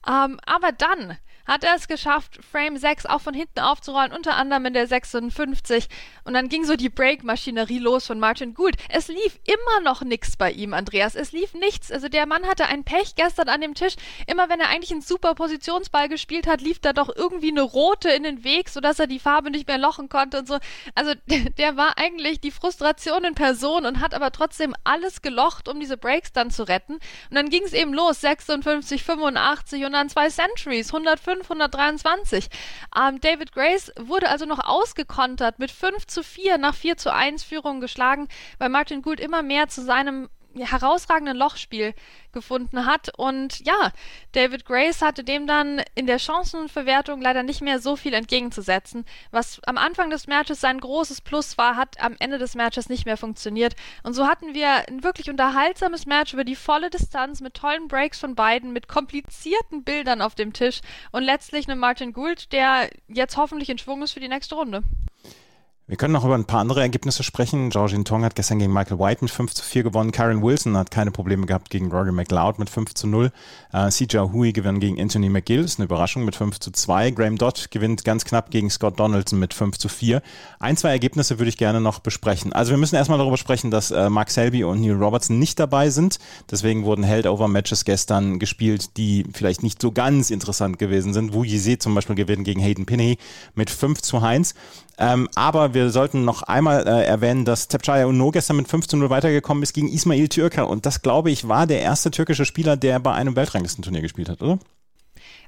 Ähm, 0.08 0.40
aber 0.46 0.72
dann 0.72 1.18
hat 1.52 1.66
er 1.66 1.76
es 1.76 1.90
geschafft, 1.90 2.40
Frame 2.50 2.78
6 2.78 3.06
auch 3.08 3.20
von 3.20 3.34
hinten 3.34 3.60
aufzurollen, 3.60 4.14
unter 4.14 4.38
anderem 4.38 4.68
in 4.68 4.74
der 4.74 4.88
56. 4.88 5.90
Und 6.24 6.34
dann 6.34 6.48
ging 6.48 6.64
so 6.64 6.78
die 6.78 6.88
Break-Maschinerie 6.88 7.80
los 7.80 8.08
von 8.08 8.20
Martin 8.20 8.54
Gould. 8.54 8.78
Es 8.88 9.10
lief 9.10 9.38
immer 9.44 9.82
noch 9.84 10.02
nichts 10.02 10.38
bei 10.38 10.50
ihm, 10.50 10.74
Andreas. 10.74 11.14
Es 11.14 11.34
lief 11.34 11.54
nichts. 11.54 11.92
Also 11.92 12.08
der 12.08 12.26
Mann 12.26 12.48
hatte 12.48 12.68
ein 12.68 12.86
Pech 12.86 13.16
gestern 13.16 13.50
an 13.50 13.60
dem 13.60 13.74
Tisch. 13.74 13.96
Immer 14.28 14.48
wenn 14.48 14.62
er 14.62 14.70
eigentlich 14.70 14.92
einen 14.92 15.02
super 15.02 15.36
Positionsball 15.36 16.08
gespielt 16.08 16.48
hat, 16.48 16.62
lief 16.62 16.80
da 16.80 16.94
doch 16.94 17.14
irgendwie 17.14 17.52
eine 17.52 17.64
rote 17.64 18.10
in 18.10 18.24
den 18.24 18.46
Weg, 18.46 18.70
sodass 18.70 19.00
er 19.00 19.08
die 19.08 19.20
Farbe 19.20 19.52
nicht 19.52 19.68
mehr 19.68 19.78
lochen 19.78 20.08
konnte 20.08 20.40
und 20.40 20.48
so. 20.48 20.58
Also 20.96 21.14
der, 21.58 21.76
war 21.76 21.98
eigentlich 21.98 22.40
die 22.40 22.52
Frustration 22.52 23.26
in 23.26 23.36
Person 23.36 23.86
und 23.86 24.00
hat 24.00 24.14
aber 24.14 24.32
trotzdem 24.32 24.74
alles 24.86 25.22
gelocht, 25.22 25.68
um 25.68 25.82
diese 25.82 25.98
Breaks 25.98 26.32
dann 26.32 26.50
zu 26.50 26.64
retten. 26.64 26.94
Und 26.94 27.36
dann 27.36 27.50
ging 27.50 27.64
es 27.64 27.74
eben 27.74 27.94
los. 27.94 28.22
56, 28.22 29.04
85 29.04 29.84
und 29.84 29.92
dann 29.92 30.08
zwei 30.08 30.30
Centuries, 30.30 30.94
105 30.94 31.41
523. 31.44 32.48
Ähm, 32.98 33.20
David 33.22 33.52
Grace 33.52 33.92
wurde 34.00 34.30
also 34.30 34.46
noch 34.46 34.60
ausgekontert 34.60 35.60
mit 35.60 35.72
5 35.72 36.08
zu 36.08 36.24
4 36.24 36.58
nach 36.58 36.76
4 36.76 36.98
zu 36.98 37.14
1 37.14 37.44
Führung 37.44 37.82
geschlagen, 37.82 38.28
weil 38.58 38.70
Martin 38.70 39.02
Gould 39.02 39.20
immer 39.20 39.42
mehr 39.42 39.68
zu 39.68 39.82
seinem 39.84 40.30
herausragenden 40.56 41.38
Lochspiel 41.38 41.94
gefunden 42.32 42.86
hat. 42.86 43.18
Und 43.18 43.66
ja, 43.66 43.92
David 44.34 44.66
Grace 44.66 45.02
hatte 45.02 45.24
dem 45.24 45.48
dann 45.48 45.82
in 45.96 46.08
der 46.08 46.20
Chancenverwertung 46.20 47.22
leider 47.22 47.44
nicht 47.44 47.62
mehr 47.62 47.80
so 47.80 47.96
viel 47.96 48.14
entgegenzusetzen. 48.14 49.06
Was 49.32 49.62
am 49.66 49.78
Anfang 49.78 50.10
des 50.10 50.28
Matches 50.28 50.62
sein 50.62 50.80
großes 50.80 51.22
Plus 51.22 51.58
war, 51.58 51.76
hat 51.76 52.02
am 52.02 52.16
Ende 52.20 52.38
des 52.38 52.56
Matches 52.56 52.90
nicht 52.90 53.06
mehr 53.06 53.18
funktioniert. 53.18 53.76
Und 54.04 54.14
so 54.14 54.28
hatten 54.28 54.54
wir 54.54 54.88
ein 54.88 55.04
wirklich 55.04 55.30
unterhaltsames 55.30 56.06
Match 56.06 56.34
über 56.34 56.44
die 56.44 56.56
volle 56.56 56.90
Distanz 56.90 57.42
mit 57.42 57.54
tollen 57.54 57.88
Breaks 57.88 58.20
von 58.20 58.36
beiden, 58.36 58.74
mit 58.74 58.88
komplizierten 58.88 59.84
Bildern 59.84 60.22
auf 60.22 60.36
dem 60.36 60.54
Tisch 60.54 60.82
und 61.12 61.24
letztlich 61.24 61.68
einem 61.68 61.80
Martin 61.80 62.14
Gould, 62.14 62.52
der 62.52 62.90
jetzt 63.08 63.38
hoffentlich 63.38 63.70
in 63.70 63.78
Schwung 63.78 64.02
ist 64.04 64.14
für 64.14 64.20
die 64.20 64.30
nächste 64.30 64.56
Runde. 64.56 64.84
Wir 65.88 65.98
können 65.98 66.14
noch 66.14 66.24
über 66.24 66.36
ein 66.36 66.46
paar 66.46 66.62
andere 66.62 66.82
Ergebnisse 66.82 67.22
sprechen. 67.24 67.70
Georgine 67.70 68.04
Tong 68.04 68.24
hat 68.24 68.36
gestern 68.36 68.60
gegen 68.60 68.72
Michael 68.72 69.00
White 69.00 69.24
mit 69.26 69.32
5 69.32 69.54
zu 69.54 69.64
4 69.64 69.84
gewonnen. 69.84 70.12
Karen 70.12 70.42
Wilson 70.42 70.78
hat 70.78 70.90
keine 70.90 71.12
Probleme 71.12 71.46
gehabt 71.46 71.70
gegen 71.70 71.92
Rory 71.92 72.12
McLeod 72.12 72.60
mit 72.60 72.70
5 72.70 72.94
zu 72.94 73.08
0. 73.08 73.32
Äh, 73.74 73.90
CJ 73.90 74.18
Hui 74.32 74.54
gewinnt 74.54 74.80
gegen 74.80 75.02
Anthony 75.02 75.28
McGill, 75.28 75.66
ist 75.66 75.80
eine 75.80 75.86
Überraschung 75.86 76.24
mit 76.24 76.36
5 76.36 76.60
zu 76.60 76.72
2. 76.72 77.12
Graham 77.12 77.38
Dodd 77.38 77.72
gewinnt 77.72 78.06
ganz 78.06 78.24
knapp 78.24 78.52
gegen 78.52 78.70
Scott 78.70 79.00
Donaldson 79.00 79.40
mit 79.40 79.54
5 79.54 79.78
zu 79.80 79.90
4. 79.90 80.22
Ein, 80.60 80.78
zwei 80.78 80.92
Ergebnisse 80.92 81.40
würde 81.40 81.50
ich 81.50 81.58
gerne 81.58 81.82
noch 81.82 82.00
besprechen. 82.00 82.54
Also 82.54 82.72
wir 82.72 82.78
müssen 82.78 82.96
erstmal 82.96 83.18
darüber 83.18 83.38
sprechen, 83.38 83.70
dass 83.72 83.92
äh, 83.92 84.10
Mark 84.10 84.30
Selby 84.30 84.64
und 84.64 84.80
Neil 84.82 84.94
Robertson 84.94 85.40
nicht 85.40 85.60
dabei 85.60 85.90
sind. 85.90 86.20
Deswegen 86.50 86.86
wurden 86.86 87.04
Held-Over-Matches 87.04 87.84
gestern 87.84 88.40
gespielt, 88.40 88.96
die 88.96 89.26
vielleicht 89.34 89.64
nicht 89.64 89.82
so 89.82 89.92
ganz 89.92 90.30
interessant 90.30 90.80
gewesen 90.80 91.14
sind. 91.14 91.34
Wu 91.34 91.44
Yise 91.44 91.80
zum 91.80 91.96
Beispiel 91.96 92.16
gewinnt 92.16 92.46
gegen 92.46 92.62
Hayden 92.62 92.86
Pinney 92.86 93.18
mit 93.56 93.70
5 93.70 94.02
zu 94.02 94.20
1. 94.20 94.54
Ähm, 95.02 95.28
aber 95.34 95.71
wir 95.74 95.90
sollten 95.90 96.26
noch 96.26 96.44
einmal 96.44 96.88
äh, 96.88 97.06
erwähnen, 97.06 97.46
dass 97.46 97.68
Tepchaya 97.68 98.06
Uno 98.06 98.32
gestern 98.32 98.58
mit 98.58 98.68
5 98.68 98.88
zu 98.88 98.98
0 98.98 99.10
weitergekommen 99.10 99.64
ist 99.64 99.74
gegen 99.74 99.90
Ismail 99.90 100.28
Türker. 100.28 100.68
Und 100.68 100.86
das, 100.86 101.02
glaube 101.02 101.32
ich, 101.32 101.48
war 101.48 101.68
der 101.68 101.82
erste 101.82 102.12
türkische 102.12 102.46
Spieler, 102.46 102.78
der 102.78 103.00
bei 103.00 103.14
einem 103.14 103.36
Weltranglistenturnier 103.36 104.02
gespielt 104.02 104.30
hat, 104.30 104.42
oder? 104.42 104.60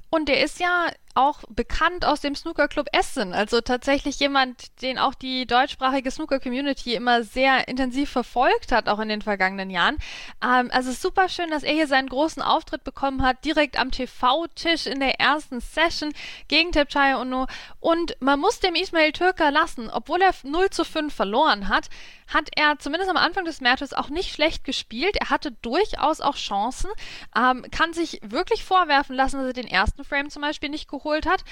Und 0.10 0.30
der 0.30 0.44
ist 0.44 0.60
ja 0.60 0.88
auch 1.15 1.43
bekannt 1.50 2.05
aus 2.05 2.22
dem 2.22 2.36
Snooker 2.36 2.67
Club 2.67 2.88
Essen. 2.91 3.34
Also 3.34 3.62
tatsächlich 3.62 4.20
jemand, 4.20 4.82
den 4.82 4.98
auch 4.98 5.13
die 5.13 5.46
deutschsprachige 5.46 6.10
Snooker 6.10 6.39
Community 6.39 6.96
immer 6.96 7.24
sehr 7.24 7.67
intensiv 7.67 8.10
verfolgt 8.10 8.72
hat, 8.72 8.89
auch 8.89 9.00
in 9.00 9.10
den 9.10 9.22
vergangenen 9.22 9.70
Jahren. 9.70 9.98
Ähm, 10.43 10.70
also 10.72 10.91
super 10.91 11.29
schön, 11.29 11.50
dass 11.50 11.63
er 11.63 11.74
hier 11.74 11.88
seinen 11.88 12.10
großen 12.10 12.41
Auftritt 12.41 12.84
bekommen 12.84 13.22
hat, 13.22 13.46
direkt 13.46 13.79
am 13.79 13.91
TV-Tisch 13.91 14.88
in 14.88 15.00
der 15.00 15.20
ersten 15.20 15.62
Session 15.62 16.13
gegen 16.48 16.72
Tepchaya 16.72 17.22
Uno. 17.22 17.48
Und 17.79 18.15
man 18.20 18.39
muss 18.39 18.60
dem 18.60 18.75
Ismail 18.75 19.12
Türker 19.12 19.51
lassen, 19.51 19.89
obwohl 19.89 20.22
er 20.22 20.34
0 20.43 20.70
zu 20.72 20.84
5 20.84 21.13
verloren 21.13 21.70
hat, 21.70 21.89
hat 22.34 22.50
er 22.55 22.79
zumindest 22.79 23.12
am 23.12 23.17
Anfang 23.17 23.46
des 23.46 23.62
Matches 23.62 23.93
auch 23.93 24.10
nicht 24.10 24.34
schlecht 24.34 24.63
gespielt. 24.63 25.17
Er 25.17 25.29
hatte 25.29 25.51
durchaus 25.51 26.22
auch 26.22 26.36
Chancen, 26.36 26.89
ähm, 27.36 27.65
kann 27.70 27.93
sich 27.93 28.20
wirklich 28.24 28.63
vorwerfen 28.63 29.15
lassen, 29.15 29.38
dass 29.38 29.48
er 29.48 29.53
den 29.53 29.67
ersten 29.67 30.03
Frame 30.03 30.29
zum 30.29 30.41
Beispiel 30.41 30.70
nicht 30.70 30.89
geholt 30.89 31.02
geholt 31.03 31.25
hat. 31.25 31.43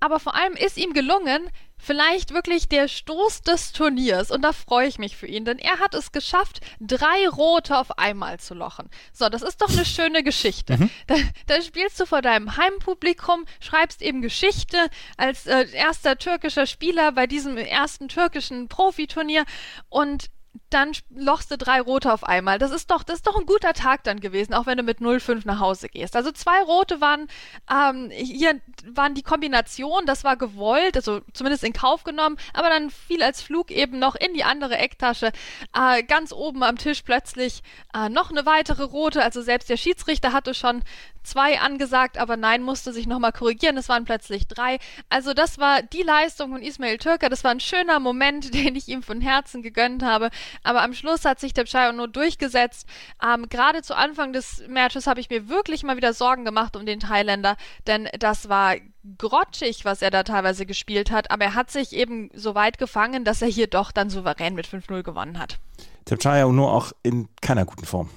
Aber 0.00 0.20
vor 0.20 0.34
allem 0.34 0.54
ist 0.54 0.76
ihm 0.76 0.92
gelungen, 0.92 1.48
vielleicht 1.78 2.32
wirklich 2.34 2.68
der 2.68 2.86
Stoß 2.86 3.42
des 3.42 3.72
Turniers. 3.72 4.30
Und 4.30 4.42
da 4.42 4.52
freue 4.52 4.88
ich 4.88 4.98
mich 4.98 5.16
für 5.16 5.26
ihn, 5.26 5.44
denn 5.44 5.58
er 5.58 5.78
hat 5.78 5.94
es 5.94 6.12
geschafft, 6.12 6.60
drei 6.80 7.28
Rote 7.28 7.78
auf 7.78 7.98
einmal 7.98 8.38
zu 8.38 8.54
lochen. 8.54 8.90
So, 9.12 9.28
das 9.28 9.42
ist 9.42 9.62
doch 9.62 9.70
eine 9.70 9.84
schöne 9.84 10.22
Geschichte. 10.22 10.76
Mhm. 10.76 10.90
Da, 11.06 11.14
da, 11.46 11.62
spielst 11.62 11.98
du 11.98 12.06
vor 12.06 12.22
deinem 12.22 12.56
Heimpublikum, 12.56 13.46
schreibst 13.60 14.02
eben 14.02 14.20
Geschichte 14.20 14.76
als 15.16 15.46
äh, 15.46 15.66
erster 15.72 16.18
türkischer 16.18 16.66
Spieler 16.66 17.12
bei 17.12 17.26
diesem 17.26 17.56
ersten 17.56 18.08
türkischen 18.08 18.68
Profiturnier 18.68 19.44
und 19.88 20.26
dann 20.70 20.92
lochst 21.10 21.50
du 21.50 21.58
drei 21.58 21.80
rote 21.80 22.12
auf 22.12 22.24
einmal. 22.24 22.58
Das 22.58 22.70
ist 22.70 22.90
doch, 22.90 23.02
das 23.02 23.16
ist 23.16 23.26
doch 23.26 23.36
ein 23.36 23.46
guter 23.46 23.72
Tag 23.72 24.04
dann 24.04 24.20
gewesen, 24.20 24.54
auch 24.54 24.66
wenn 24.66 24.76
du 24.76 24.82
mit 24.82 24.98
0,5 24.98 25.42
nach 25.44 25.60
Hause 25.60 25.88
gehst. 25.88 26.16
Also 26.16 26.32
zwei 26.32 26.62
rote 26.62 27.00
waren, 27.00 27.28
ähm, 27.70 28.10
hier 28.10 28.60
waren 28.84 29.14
die 29.14 29.22
Kombination, 29.22 30.06
das 30.06 30.24
war 30.24 30.36
gewollt, 30.36 30.96
also 30.96 31.20
zumindest 31.32 31.64
in 31.64 31.72
Kauf 31.72 32.04
genommen, 32.04 32.36
aber 32.52 32.68
dann 32.68 32.90
fiel 32.90 33.22
als 33.22 33.42
Flug 33.42 33.70
eben 33.70 33.98
noch 33.98 34.14
in 34.14 34.34
die 34.34 34.44
andere 34.44 34.76
Ecktasche. 34.78 35.32
Äh, 35.74 36.02
ganz 36.02 36.32
oben 36.32 36.62
am 36.62 36.78
Tisch 36.78 37.02
plötzlich 37.02 37.62
äh, 37.94 38.08
noch 38.08 38.30
eine 38.30 38.46
weitere 38.46 38.84
rote, 38.84 39.22
also 39.22 39.42
selbst 39.42 39.68
der 39.68 39.76
Schiedsrichter 39.76 40.32
hatte 40.32 40.54
schon 40.54 40.82
zwei 41.26 41.60
angesagt, 41.60 42.18
aber 42.18 42.36
nein, 42.36 42.62
musste 42.62 42.92
sich 42.92 43.06
nochmal 43.06 43.32
korrigieren. 43.32 43.76
Es 43.76 43.88
waren 43.88 44.04
plötzlich 44.04 44.46
drei. 44.46 44.78
Also 45.08 45.34
das 45.34 45.58
war 45.58 45.82
die 45.82 46.02
Leistung 46.02 46.52
von 46.52 46.62
Ismail 46.62 46.98
Türker. 46.98 47.28
Das 47.28 47.44
war 47.44 47.50
ein 47.50 47.60
schöner 47.60 48.00
Moment, 48.00 48.54
den 48.54 48.76
ich 48.76 48.88
ihm 48.88 49.02
von 49.02 49.20
Herzen 49.20 49.62
gegönnt 49.62 50.02
habe. 50.02 50.30
Aber 50.62 50.82
am 50.82 50.94
Schluss 50.94 51.24
hat 51.24 51.40
sich 51.40 51.52
der 51.52 51.64
Pschai 51.64 51.92
nur 51.92 52.08
durchgesetzt. 52.08 52.86
Ähm, 53.22 53.48
Gerade 53.48 53.82
zu 53.82 53.96
Anfang 53.96 54.32
des 54.32 54.64
Matches 54.68 55.06
habe 55.06 55.20
ich 55.20 55.30
mir 55.30 55.48
wirklich 55.48 55.82
mal 55.82 55.96
wieder 55.96 56.12
Sorgen 56.12 56.44
gemacht 56.44 56.76
um 56.76 56.86
den 56.86 57.00
Thailänder, 57.00 57.56
denn 57.86 58.08
das 58.18 58.48
war 58.48 58.76
grotschig, 59.18 59.84
was 59.84 60.02
er 60.02 60.10
da 60.10 60.22
teilweise 60.22 60.66
gespielt 60.66 61.10
hat. 61.10 61.30
Aber 61.30 61.44
er 61.44 61.54
hat 61.54 61.70
sich 61.70 61.92
eben 61.92 62.30
so 62.34 62.54
weit 62.54 62.78
gefangen, 62.78 63.24
dass 63.24 63.42
er 63.42 63.48
hier 63.48 63.66
doch 63.66 63.92
dann 63.92 64.10
souverän 64.10 64.54
mit 64.54 64.66
5-0 64.66 65.02
gewonnen 65.02 65.38
hat. 65.38 65.58
Tepchaya 66.04 66.46
nur 66.48 66.72
auch 66.72 66.92
in 67.02 67.28
keiner 67.40 67.64
guten 67.64 67.84
Form. 67.84 68.10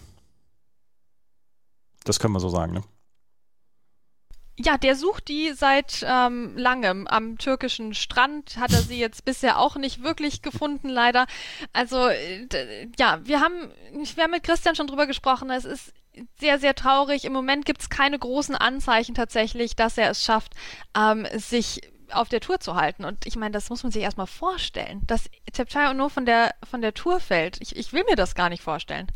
Das 2.03 2.19
können 2.19 2.33
wir 2.33 2.39
so 2.39 2.49
sagen, 2.49 2.73
ne? 2.73 2.83
Ja, 4.61 4.77
der 4.77 4.95
sucht 4.95 5.29
die 5.29 5.53
seit 5.53 6.05
ähm, 6.05 6.57
langem. 6.57 7.07
Am 7.07 7.37
türkischen 7.37 7.93
Strand 7.93 8.57
hat 8.57 8.73
er 8.73 8.81
sie 8.81 8.99
jetzt 8.99 9.23
bisher 9.23 9.57
auch 9.57 9.77
nicht 9.77 10.03
wirklich 10.03 10.41
gefunden, 10.41 10.89
leider. 10.89 11.27
Also, 11.71 12.09
ja, 12.97 13.21
wir 13.23 13.39
haben, 13.39 13.71
wir 13.93 14.23
haben 14.23 14.31
mit 14.31 14.43
Christian 14.43 14.75
schon 14.75 14.87
drüber 14.87 15.07
gesprochen. 15.07 15.49
Es 15.49 15.63
ist 15.63 15.93
sehr, 16.37 16.59
sehr 16.59 16.75
traurig. 16.75 17.23
Im 17.23 17.31
Moment 17.31 17.65
gibt 17.65 17.81
es 17.81 17.89
keine 17.89 18.19
großen 18.19 18.53
Anzeichen 18.53 19.15
tatsächlich, 19.15 19.77
dass 19.77 19.97
er 19.97 20.09
es 20.09 20.25
schafft, 20.25 20.53
ähm, 20.93 21.25
sich 21.35 21.79
auf 22.11 22.27
der 22.27 22.41
Tour 22.41 22.59
zu 22.59 22.75
halten. 22.75 23.05
Und 23.05 23.25
ich 23.25 23.37
meine, 23.37 23.51
das 23.51 23.69
muss 23.69 23.83
man 23.83 23.93
sich 23.93 24.03
erstmal 24.03 24.27
vorstellen, 24.27 25.03
dass 25.07 25.29
Tepchai 25.53 25.93
nur 25.93 26.09
von 26.09 26.25
der, 26.25 26.53
von 26.69 26.81
der 26.81 26.93
Tour 26.93 27.21
fällt. 27.21 27.61
Ich, 27.61 27.77
ich 27.77 27.93
will 27.93 28.03
mir 28.09 28.17
das 28.17 28.35
gar 28.35 28.49
nicht 28.49 28.63
vorstellen. 28.63 29.07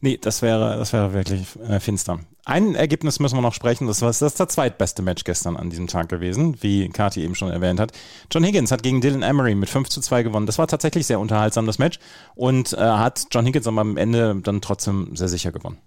Nee, 0.00 0.18
das 0.20 0.40
wäre, 0.40 0.76
das 0.78 0.92
wäre 0.92 1.12
wirklich 1.12 1.42
äh, 1.68 1.78
finster. 1.78 2.20
Ein 2.46 2.74
Ergebnis 2.74 3.20
müssen 3.20 3.36
wir 3.36 3.42
noch 3.42 3.54
sprechen. 3.54 3.86
Das 3.86 4.00
war 4.00 4.08
das, 4.08 4.22
ist 4.22 4.40
das 4.40 4.48
zweitbeste 4.48 5.02
Match 5.02 5.24
gestern 5.24 5.56
an 5.56 5.68
diesem 5.68 5.88
Tag 5.88 6.08
gewesen, 6.08 6.56
wie 6.62 6.88
Kati 6.88 7.22
eben 7.22 7.34
schon 7.34 7.50
erwähnt 7.50 7.78
hat. 7.78 7.92
John 8.30 8.42
Higgins 8.42 8.72
hat 8.72 8.82
gegen 8.82 9.00
Dylan 9.00 9.22
Emery 9.22 9.54
mit 9.54 9.68
5 9.68 9.88
zu 9.88 10.00
2 10.00 10.22
gewonnen. 10.22 10.46
Das 10.46 10.58
war 10.58 10.66
tatsächlich 10.66 11.06
sehr 11.06 11.20
unterhaltsam, 11.20 11.66
das 11.66 11.78
Match. 11.78 11.98
Und 12.34 12.72
äh, 12.72 12.78
hat 12.78 13.26
John 13.30 13.44
Higgins 13.44 13.66
aber 13.66 13.82
am 13.82 13.96
Ende 13.98 14.36
dann 14.42 14.62
trotzdem 14.62 15.14
sehr 15.16 15.28
sicher 15.28 15.52
gewonnen. 15.52 15.78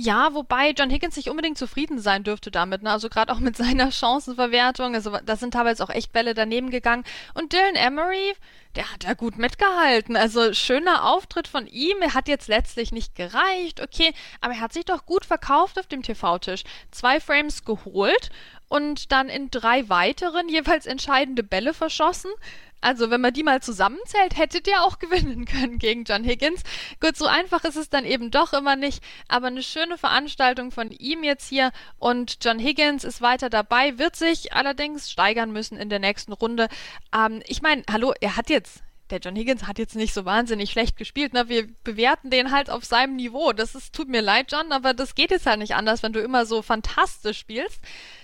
Ja, 0.00 0.32
wobei 0.32 0.70
John 0.78 0.90
Higgins 0.90 1.16
nicht 1.16 1.28
unbedingt 1.28 1.58
zufrieden 1.58 1.98
sein 1.98 2.22
dürfte 2.22 2.52
damit, 2.52 2.84
ne? 2.84 2.92
Also 2.92 3.08
gerade 3.08 3.32
auch 3.32 3.40
mit 3.40 3.56
seiner 3.56 3.90
Chancenverwertung. 3.90 4.94
Also 4.94 5.18
da 5.24 5.34
sind 5.34 5.54
teilweise 5.54 5.82
auch 5.82 5.90
echt 5.90 6.12
Bälle 6.12 6.34
daneben 6.34 6.70
gegangen. 6.70 7.02
Und 7.34 7.52
Dylan 7.52 7.74
Emery, 7.74 8.34
der 8.76 8.92
hat 8.92 9.02
da 9.02 9.14
gut 9.14 9.38
mitgehalten. 9.38 10.14
Also 10.16 10.52
schöner 10.52 11.04
Auftritt 11.04 11.48
von 11.48 11.66
ihm. 11.66 11.96
Er 12.00 12.14
hat 12.14 12.28
jetzt 12.28 12.46
letztlich 12.46 12.92
nicht 12.92 13.16
gereicht, 13.16 13.80
okay, 13.82 14.14
aber 14.40 14.54
er 14.54 14.60
hat 14.60 14.72
sich 14.72 14.84
doch 14.84 15.04
gut 15.04 15.24
verkauft 15.24 15.80
auf 15.80 15.88
dem 15.88 16.04
TV-Tisch. 16.04 16.62
Zwei 16.92 17.18
Frames 17.18 17.64
geholt 17.64 18.30
und 18.68 19.10
dann 19.10 19.28
in 19.28 19.50
drei 19.50 19.88
weiteren 19.88 20.48
jeweils 20.48 20.86
entscheidende 20.86 21.42
Bälle 21.42 21.74
verschossen. 21.74 22.30
Also, 22.80 23.10
wenn 23.10 23.20
man 23.20 23.32
die 23.32 23.42
mal 23.42 23.60
zusammenzählt, 23.60 24.36
hätte 24.36 24.60
der 24.60 24.84
auch 24.84 24.98
gewinnen 25.00 25.44
können 25.44 25.78
gegen 25.78 26.04
John 26.04 26.24
Higgins. 26.24 26.62
Gut, 27.00 27.16
so 27.16 27.26
einfach 27.26 27.64
ist 27.64 27.76
es 27.76 27.90
dann 27.90 28.04
eben 28.04 28.30
doch 28.30 28.52
immer 28.52 28.76
nicht, 28.76 29.02
aber 29.28 29.48
eine 29.48 29.62
schöne 29.62 29.98
Veranstaltung 29.98 30.70
von 30.70 30.90
ihm 30.90 31.24
jetzt 31.24 31.48
hier 31.48 31.72
und 31.98 32.38
John 32.42 32.58
Higgins 32.58 33.04
ist 33.04 33.20
weiter 33.20 33.50
dabei, 33.50 33.98
wird 33.98 34.16
sich 34.16 34.52
allerdings 34.52 35.10
steigern 35.10 35.52
müssen 35.52 35.76
in 35.76 35.88
der 35.88 35.98
nächsten 35.98 36.32
Runde. 36.32 36.68
Ähm, 37.14 37.42
ich 37.46 37.62
meine, 37.62 37.82
hallo, 37.90 38.12
er 38.20 38.36
hat 38.36 38.50
jetzt 38.50 38.82
der 39.10 39.20
John 39.20 39.36
Higgins 39.36 39.66
hat 39.66 39.78
jetzt 39.78 39.96
nicht 39.96 40.12
so 40.12 40.24
wahnsinnig 40.24 40.70
schlecht 40.70 40.96
gespielt. 40.96 41.32
Ne? 41.32 41.48
Wir 41.48 41.66
bewerten 41.84 42.30
den 42.30 42.52
halt 42.52 42.70
auf 42.70 42.84
seinem 42.84 43.16
Niveau. 43.16 43.52
Das 43.52 43.74
ist, 43.74 43.94
tut 43.94 44.08
mir 44.08 44.20
leid, 44.20 44.52
John, 44.52 44.72
aber 44.72 44.94
das 44.94 45.14
geht 45.14 45.30
jetzt 45.30 45.46
halt 45.46 45.58
nicht 45.58 45.74
anders, 45.74 46.02
wenn 46.02 46.12
du 46.12 46.20
immer 46.20 46.46
so 46.46 46.62
fantastisch 46.62 47.38
spielst. 47.38 47.80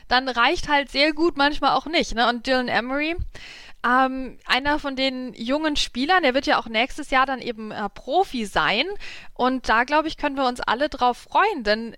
Dann 0.09 0.29
reicht 0.29 0.69
halt 0.69 0.91
sehr 0.91 1.13
gut, 1.13 1.37
manchmal 1.37 1.75
auch 1.77 1.87
nicht. 1.87 2.15
Ne? 2.15 2.29
Und 2.29 2.47
Dylan 2.47 2.69
Emery, 2.69 3.17
ähm, 3.85 4.39
einer 4.47 4.79
von 4.79 4.97
den 4.97 5.35
jungen 5.35 5.77
Spielern, 5.77 6.23
der 6.23 6.35
wird 6.35 6.47
ja 6.47 6.59
auch 6.59 6.69
nächstes 6.69 7.11
Jahr 7.11 7.27
dann 7.27 7.41
eben 7.41 7.71
äh, 7.71 7.89
Profi 7.91 8.47
sein. 8.47 8.87
Und 9.35 9.69
da, 9.69 9.85
glaube 9.85 10.09
ich, 10.09 10.17
können 10.17 10.37
wir 10.37 10.47
uns 10.47 10.61
alle 10.61 10.89
drauf 10.89 11.19
freuen, 11.19 11.65
denn 11.65 11.95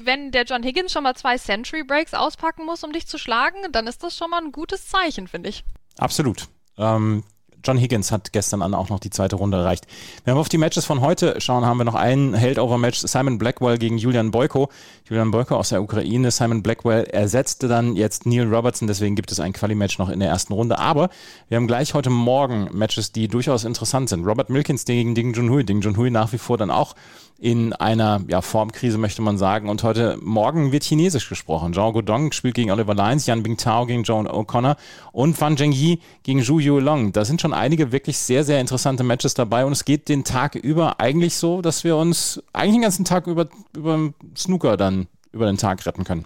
wenn 0.00 0.30
der 0.30 0.44
John 0.44 0.62
Higgins 0.62 0.92
schon 0.92 1.02
mal 1.02 1.16
zwei 1.16 1.38
Century 1.38 1.82
Breaks 1.82 2.14
auspacken 2.14 2.64
muss, 2.64 2.84
um 2.84 2.92
dich 2.92 3.06
zu 3.06 3.18
schlagen, 3.18 3.58
dann 3.72 3.86
ist 3.86 4.02
das 4.02 4.16
schon 4.16 4.30
mal 4.30 4.42
ein 4.42 4.52
gutes 4.52 4.86
Zeichen, 4.88 5.26
finde 5.26 5.48
ich. 5.48 5.64
Absolut. 5.98 6.48
Ähm, 6.76 7.24
John 7.64 7.78
Higgins 7.78 8.12
hat 8.12 8.32
gestern 8.32 8.62
an 8.62 8.74
auch 8.74 8.88
noch 8.88 9.00
die 9.00 9.10
zweite 9.10 9.36
Runde 9.36 9.58
erreicht. 9.58 9.86
Wenn 10.24 10.34
wir 10.34 10.40
auf 10.40 10.48
die 10.48 10.58
Matches 10.58 10.84
von 10.84 11.00
heute 11.00 11.40
schauen, 11.40 11.64
haben 11.64 11.78
wir 11.78 11.84
noch 11.84 11.94
ein 11.94 12.34
Held-Over-Match. 12.34 13.00
Simon 13.00 13.38
Blackwell 13.38 13.78
gegen 13.78 13.98
Julian 13.98 14.30
Boyko. 14.30 14.68
Julian 15.08 15.30
Boyko 15.30 15.56
aus 15.56 15.70
der 15.70 15.82
Ukraine. 15.82 16.30
Simon 16.30 16.62
Blackwell 16.62 17.04
ersetzte 17.04 17.68
dann 17.68 17.96
jetzt 17.96 18.26
Neil 18.26 18.52
Robertson. 18.52 18.88
Deswegen 18.88 19.16
gibt 19.16 19.32
es 19.32 19.40
ein 19.40 19.52
Quali-Match 19.52 19.98
noch 19.98 20.08
in 20.08 20.20
der 20.20 20.28
ersten 20.28 20.52
Runde. 20.52 20.78
Aber 20.78 21.10
wir 21.48 21.56
haben 21.56 21.66
gleich 21.66 21.94
heute 21.94 22.10
Morgen 22.10 22.68
Matches, 22.72 23.12
die 23.12 23.28
durchaus 23.28 23.64
interessant 23.64 24.08
sind. 24.08 24.24
Robert 24.24 24.50
Milkins 24.50 24.84
gegen 24.84 25.14
Ding 25.14 25.34
Junhui. 25.34 25.64
Ding 25.64 25.80
Junhui 25.80 26.10
nach 26.10 26.32
wie 26.32 26.38
vor 26.38 26.58
dann 26.58 26.70
auch 26.70 26.94
in 27.38 27.72
einer 27.72 28.20
ja, 28.26 28.42
Formkrise, 28.42 28.98
möchte 28.98 29.22
man 29.22 29.38
sagen. 29.38 29.68
Und 29.68 29.84
heute 29.84 30.18
Morgen 30.20 30.72
wird 30.72 30.82
Chinesisch 30.82 31.28
gesprochen. 31.28 31.72
Zhao 31.72 31.92
Guodong 31.92 32.32
spielt 32.32 32.56
gegen 32.56 32.72
Oliver 32.72 32.94
Lyons, 32.94 33.26
Yan 33.26 33.44
Bingtao 33.44 33.86
gegen 33.86 34.02
Joan 34.02 34.26
O'Connor 34.26 34.76
und 35.12 35.36
Fan 35.36 35.56
Zhengyi 35.56 36.00
gegen 36.24 36.42
Zhu 36.42 36.58
Yuelong. 36.58 37.12
Da 37.12 37.24
sind 37.24 37.40
schon 37.40 37.54
einige 37.54 37.92
wirklich 37.92 38.18
sehr, 38.18 38.42
sehr 38.42 38.60
interessante 38.60 39.04
Matches 39.04 39.34
dabei 39.34 39.64
und 39.64 39.72
es 39.72 39.84
geht 39.84 40.08
den 40.08 40.24
Tag 40.24 40.56
über 40.56 40.98
eigentlich 41.00 41.36
so, 41.36 41.62
dass 41.62 41.84
wir 41.84 41.96
uns 41.96 42.42
eigentlich 42.52 42.74
den 42.74 42.82
ganzen 42.82 43.04
Tag 43.04 43.28
über, 43.28 43.46
über 43.76 44.12
Snooker 44.36 44.76
dann 44.76 45.06
über 45.30 45.46
den 45.46 45.58
Tag 45.58 45.86
retten 45.86 46.02
können. 46.02 46.24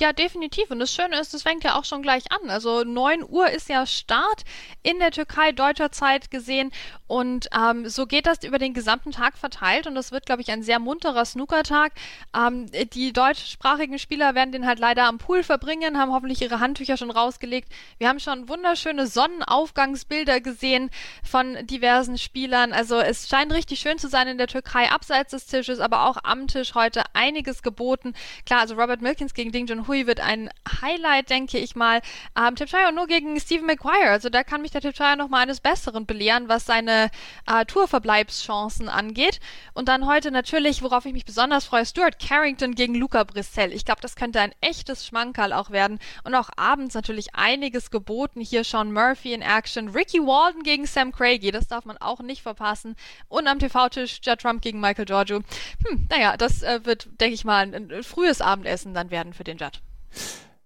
Ja, 0.00 0.12
definitiv. 0.12 0.70
Und 0.70 0.78
das 0.78 0.92
Schöne 0.92 1.18
ist, 1.18 1.34
es 1.34 1.42
fängt 1.42 1.64
ja 1.64 1.76
auch 1.76 1.84
schon 1.84 2.02
gleich 2.02 2.24
an. 2.30 2.50
Also 2.50 2.84
9 2.84 3.24
Uhr 3.28 3.50
ist 3.50 3.68
ja 3.68 3.86
Start 3.86 4.44
in 4.82 4.98
der 4.98 5.10
Türkei 5.10 5.52
deutscher 5.52 5.92
Zeit 5.92 6.30
gesehen. 6.30 6.72
Und 7.06 7.48
ähm, 7.56 7.88
so 7.88 8.06
geht 8.06 8.26
das 8.26 8.42
über 8.44 8.58
den 8.58 8.74
gesamten 8.74 9.12
Tag 9.12 9.36
verteilt. 9.36 9.86
Und 9.86 9.94
das 9.94 10.12
wird, 10.12 10.26
glaube 10.26 10.42
ich, 10.42 10.50
ein 10.50 10.62
sehr 10.62 10.78
munterer 10.78 11.24
Snookertag. 11.24 11.92
Ähm, 12.36 12.66
die 12.92 13.12
deutschsprachigen 13.12 13.98
Spieler 13.98 14.34
werden 14.34 14.52
den 14.52 14.66
halt 14.66 14.78
leider 14.78 15.04
am 15.04 15.18
Pool 15.18 15.42
verbringen, 15.42 15.98
haben 15.98 16.12
hoffentlich 16.12 16.42
ihre 16.42 16.60
Handtücher 16.60 16.96
schon 16.96 17.10
rausgelegt. 17.10 17.68
Wir 17.98 18.08
haben 18.08 18.20
schon 18.20 18.48
wunderschöne 18.48 19.06
Sonnenaufgangsbilder 19.06 20.40
gesehen 20.40 20.90
von 21.22 21.66
diversen 21.66 22.18
Spielern. 22.18 22.72
Also 22.72 22.98
es 22.98 23.28
scheint 23.28 23.52
richtig 23.52 23.80
schön 23.80 23.98
zu 23.98 24.08
sein 24.08 24.28
in 24.28 24.38
der 24.38 24.46
Türkei, 24.46 24.90
abseits 24.90 25.30
des 25.32 25.46
Tisches, 25.46 25.80
aber 25.80 26.06
auch 26.06 26.18
am 26.22 26.48
Tisch 26.48 26.74
heute 26.74 27.02
einiges 27.12 27.62
geboten. 27.62 28.14
Klar, 28.46 28.60
also 28.60 28.74
Robert 28.74 29.02
Milkins 29.02 29.34
gegen 29.34 29.52
Ding 29.52 29.66
Junhui 29.74 30.06
wird 30.06 30.20
ein 30.20 30.50
Highlight, 30.80 31.30
denke 31.30 31.58
ich 31.58 31.74
mal. 31.74 32.00
Ähm, 32.38 32.54
Tipchaya 32.54 32.92
nur 32.92 33.06
gegen 33.06 33.38
Stephen 33.40 33.66
McGuire. 33.66 34.10
Also 34.10 34.28
da 34.28 34.44
kann 34.44 34.62
mich 34.62 34.70
der 34.70 34.80
Tipchaya 34.80 35.16
noch 35.16 35.28
mal 35.28 35.40
eines 35.40 35.60
Besseren 35.60 36.06
belehren, 36.06 36.48
was 36.48 36.66
seine 36.66 37.10
äh, 37.46 37.64
Tourverbleibschancen 37.64 38.88
angeht. 38.88 39.40
Und 39.72 39.88
dann 39.88 40.06
heute 40.06 40.30
natürlich, 40.30 40.82
worauf 40.82 41.06
ich 41.06 41.12
mich 41.12 41.24
besonders 41.24 41.64
freue, 41.64 41.86
Stuart 41.86 42.18
Carrington 42.20 42.74
gegen 42.74 42.94
Luca 42.94 43.24
Brissell. 43.24 43.72
Ich 43.72 43.84
glaube, 43.84 44.00
das 44.00 44.14
könnte 44.14 44.40
ein 44.40 44.54
echtes 44.60 45.06
Schmankerl 45.06 45.52
auch 45.52 45.70
werden. 45.70 45.98
Und 46.22 46.34
auch 46.34 46.50
abends 46.56 46.94
natürlich 46.94 47.34
einiges 47.34 47.90
geboten. 47.90 48.40
Hier 48.40 48.62
Sean 48.62 48.92
Murphy 48.92 49.32
in 49.32 49.42
Action, 49.42 49.88
Ricky 49.88 50.20
Walden 50.20 50.62
gegen 50.62 50.86
Sam 50.86 51.10
Craigie, 51.10 51.50
das 51.50 51.66
darf 51.66 51.84
man 51.84 51.96
auch 51.98 52.20
nicht 52.20 52.42
verpassen. 52.42 52.94
Und 53.28 53.48
am 53.48 53.58
TV-Tisch 53.58 54.20
Judd 54.22 54.40
Trump 54.40 54.62
gegen 54.62 54.80
Michael 54.80 55.04
Giorgio. 55.04 55.40
Hm, 55.86 56.06
naja, 56.10 56.36
das 56.36 56.62
äh, 56.62 56.84
wird, 56.84 57.08
denke 57.20 57.34
ich 57.34 57.44
mal, 57.44 57.64
ein, 57.64 57.90
ein 57.90 58.02
frühes 58.04 58.40
Abendessen 58.40 58.94
dann 58.94 59.10
werden 59.10 59.32
für 59.32 59.44
den 59.44 59.58
Judd. 59.58 59.63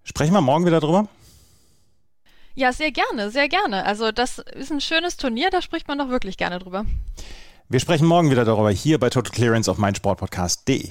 Sprechen 0.02 0.32
wir 0.32 0.40
morgen 0.40 0.66
wieder 0.66 0.80
drüber? 0.80 1.08
Ja, 2.54 2.72
sehr 2.72 2.90
gerne, 2.90 3.30
sehr 3.30 3.48
gerne. 3.48 3.84
Also 3.84 4.10
das 4.10 4.38
ist 4.38 4.72
ein 4.72 4.80
schönes 4.80 5.16
Turnier, 5.16 5.50
da 5.50 5.62
spricht 5.62 5.86
man 5.86 5.98
doch 5.98 6.08
wirklich 6.08 6.36
gerne 6.36 6.58
drüber. 6.58 6.84
Wir 7.68 7.80
sprechen 7.80 8.06
morgen 8.06 8.30
wieder 8.30 8.44
darüber 8.44 8.70
hier 8.70 8.98
bei 8.98 9.10
Total 9.10 9.30
Clearance 9.30 9.70
auf 9.70 9.78
meinsportpodcast.de. 9.78 10.90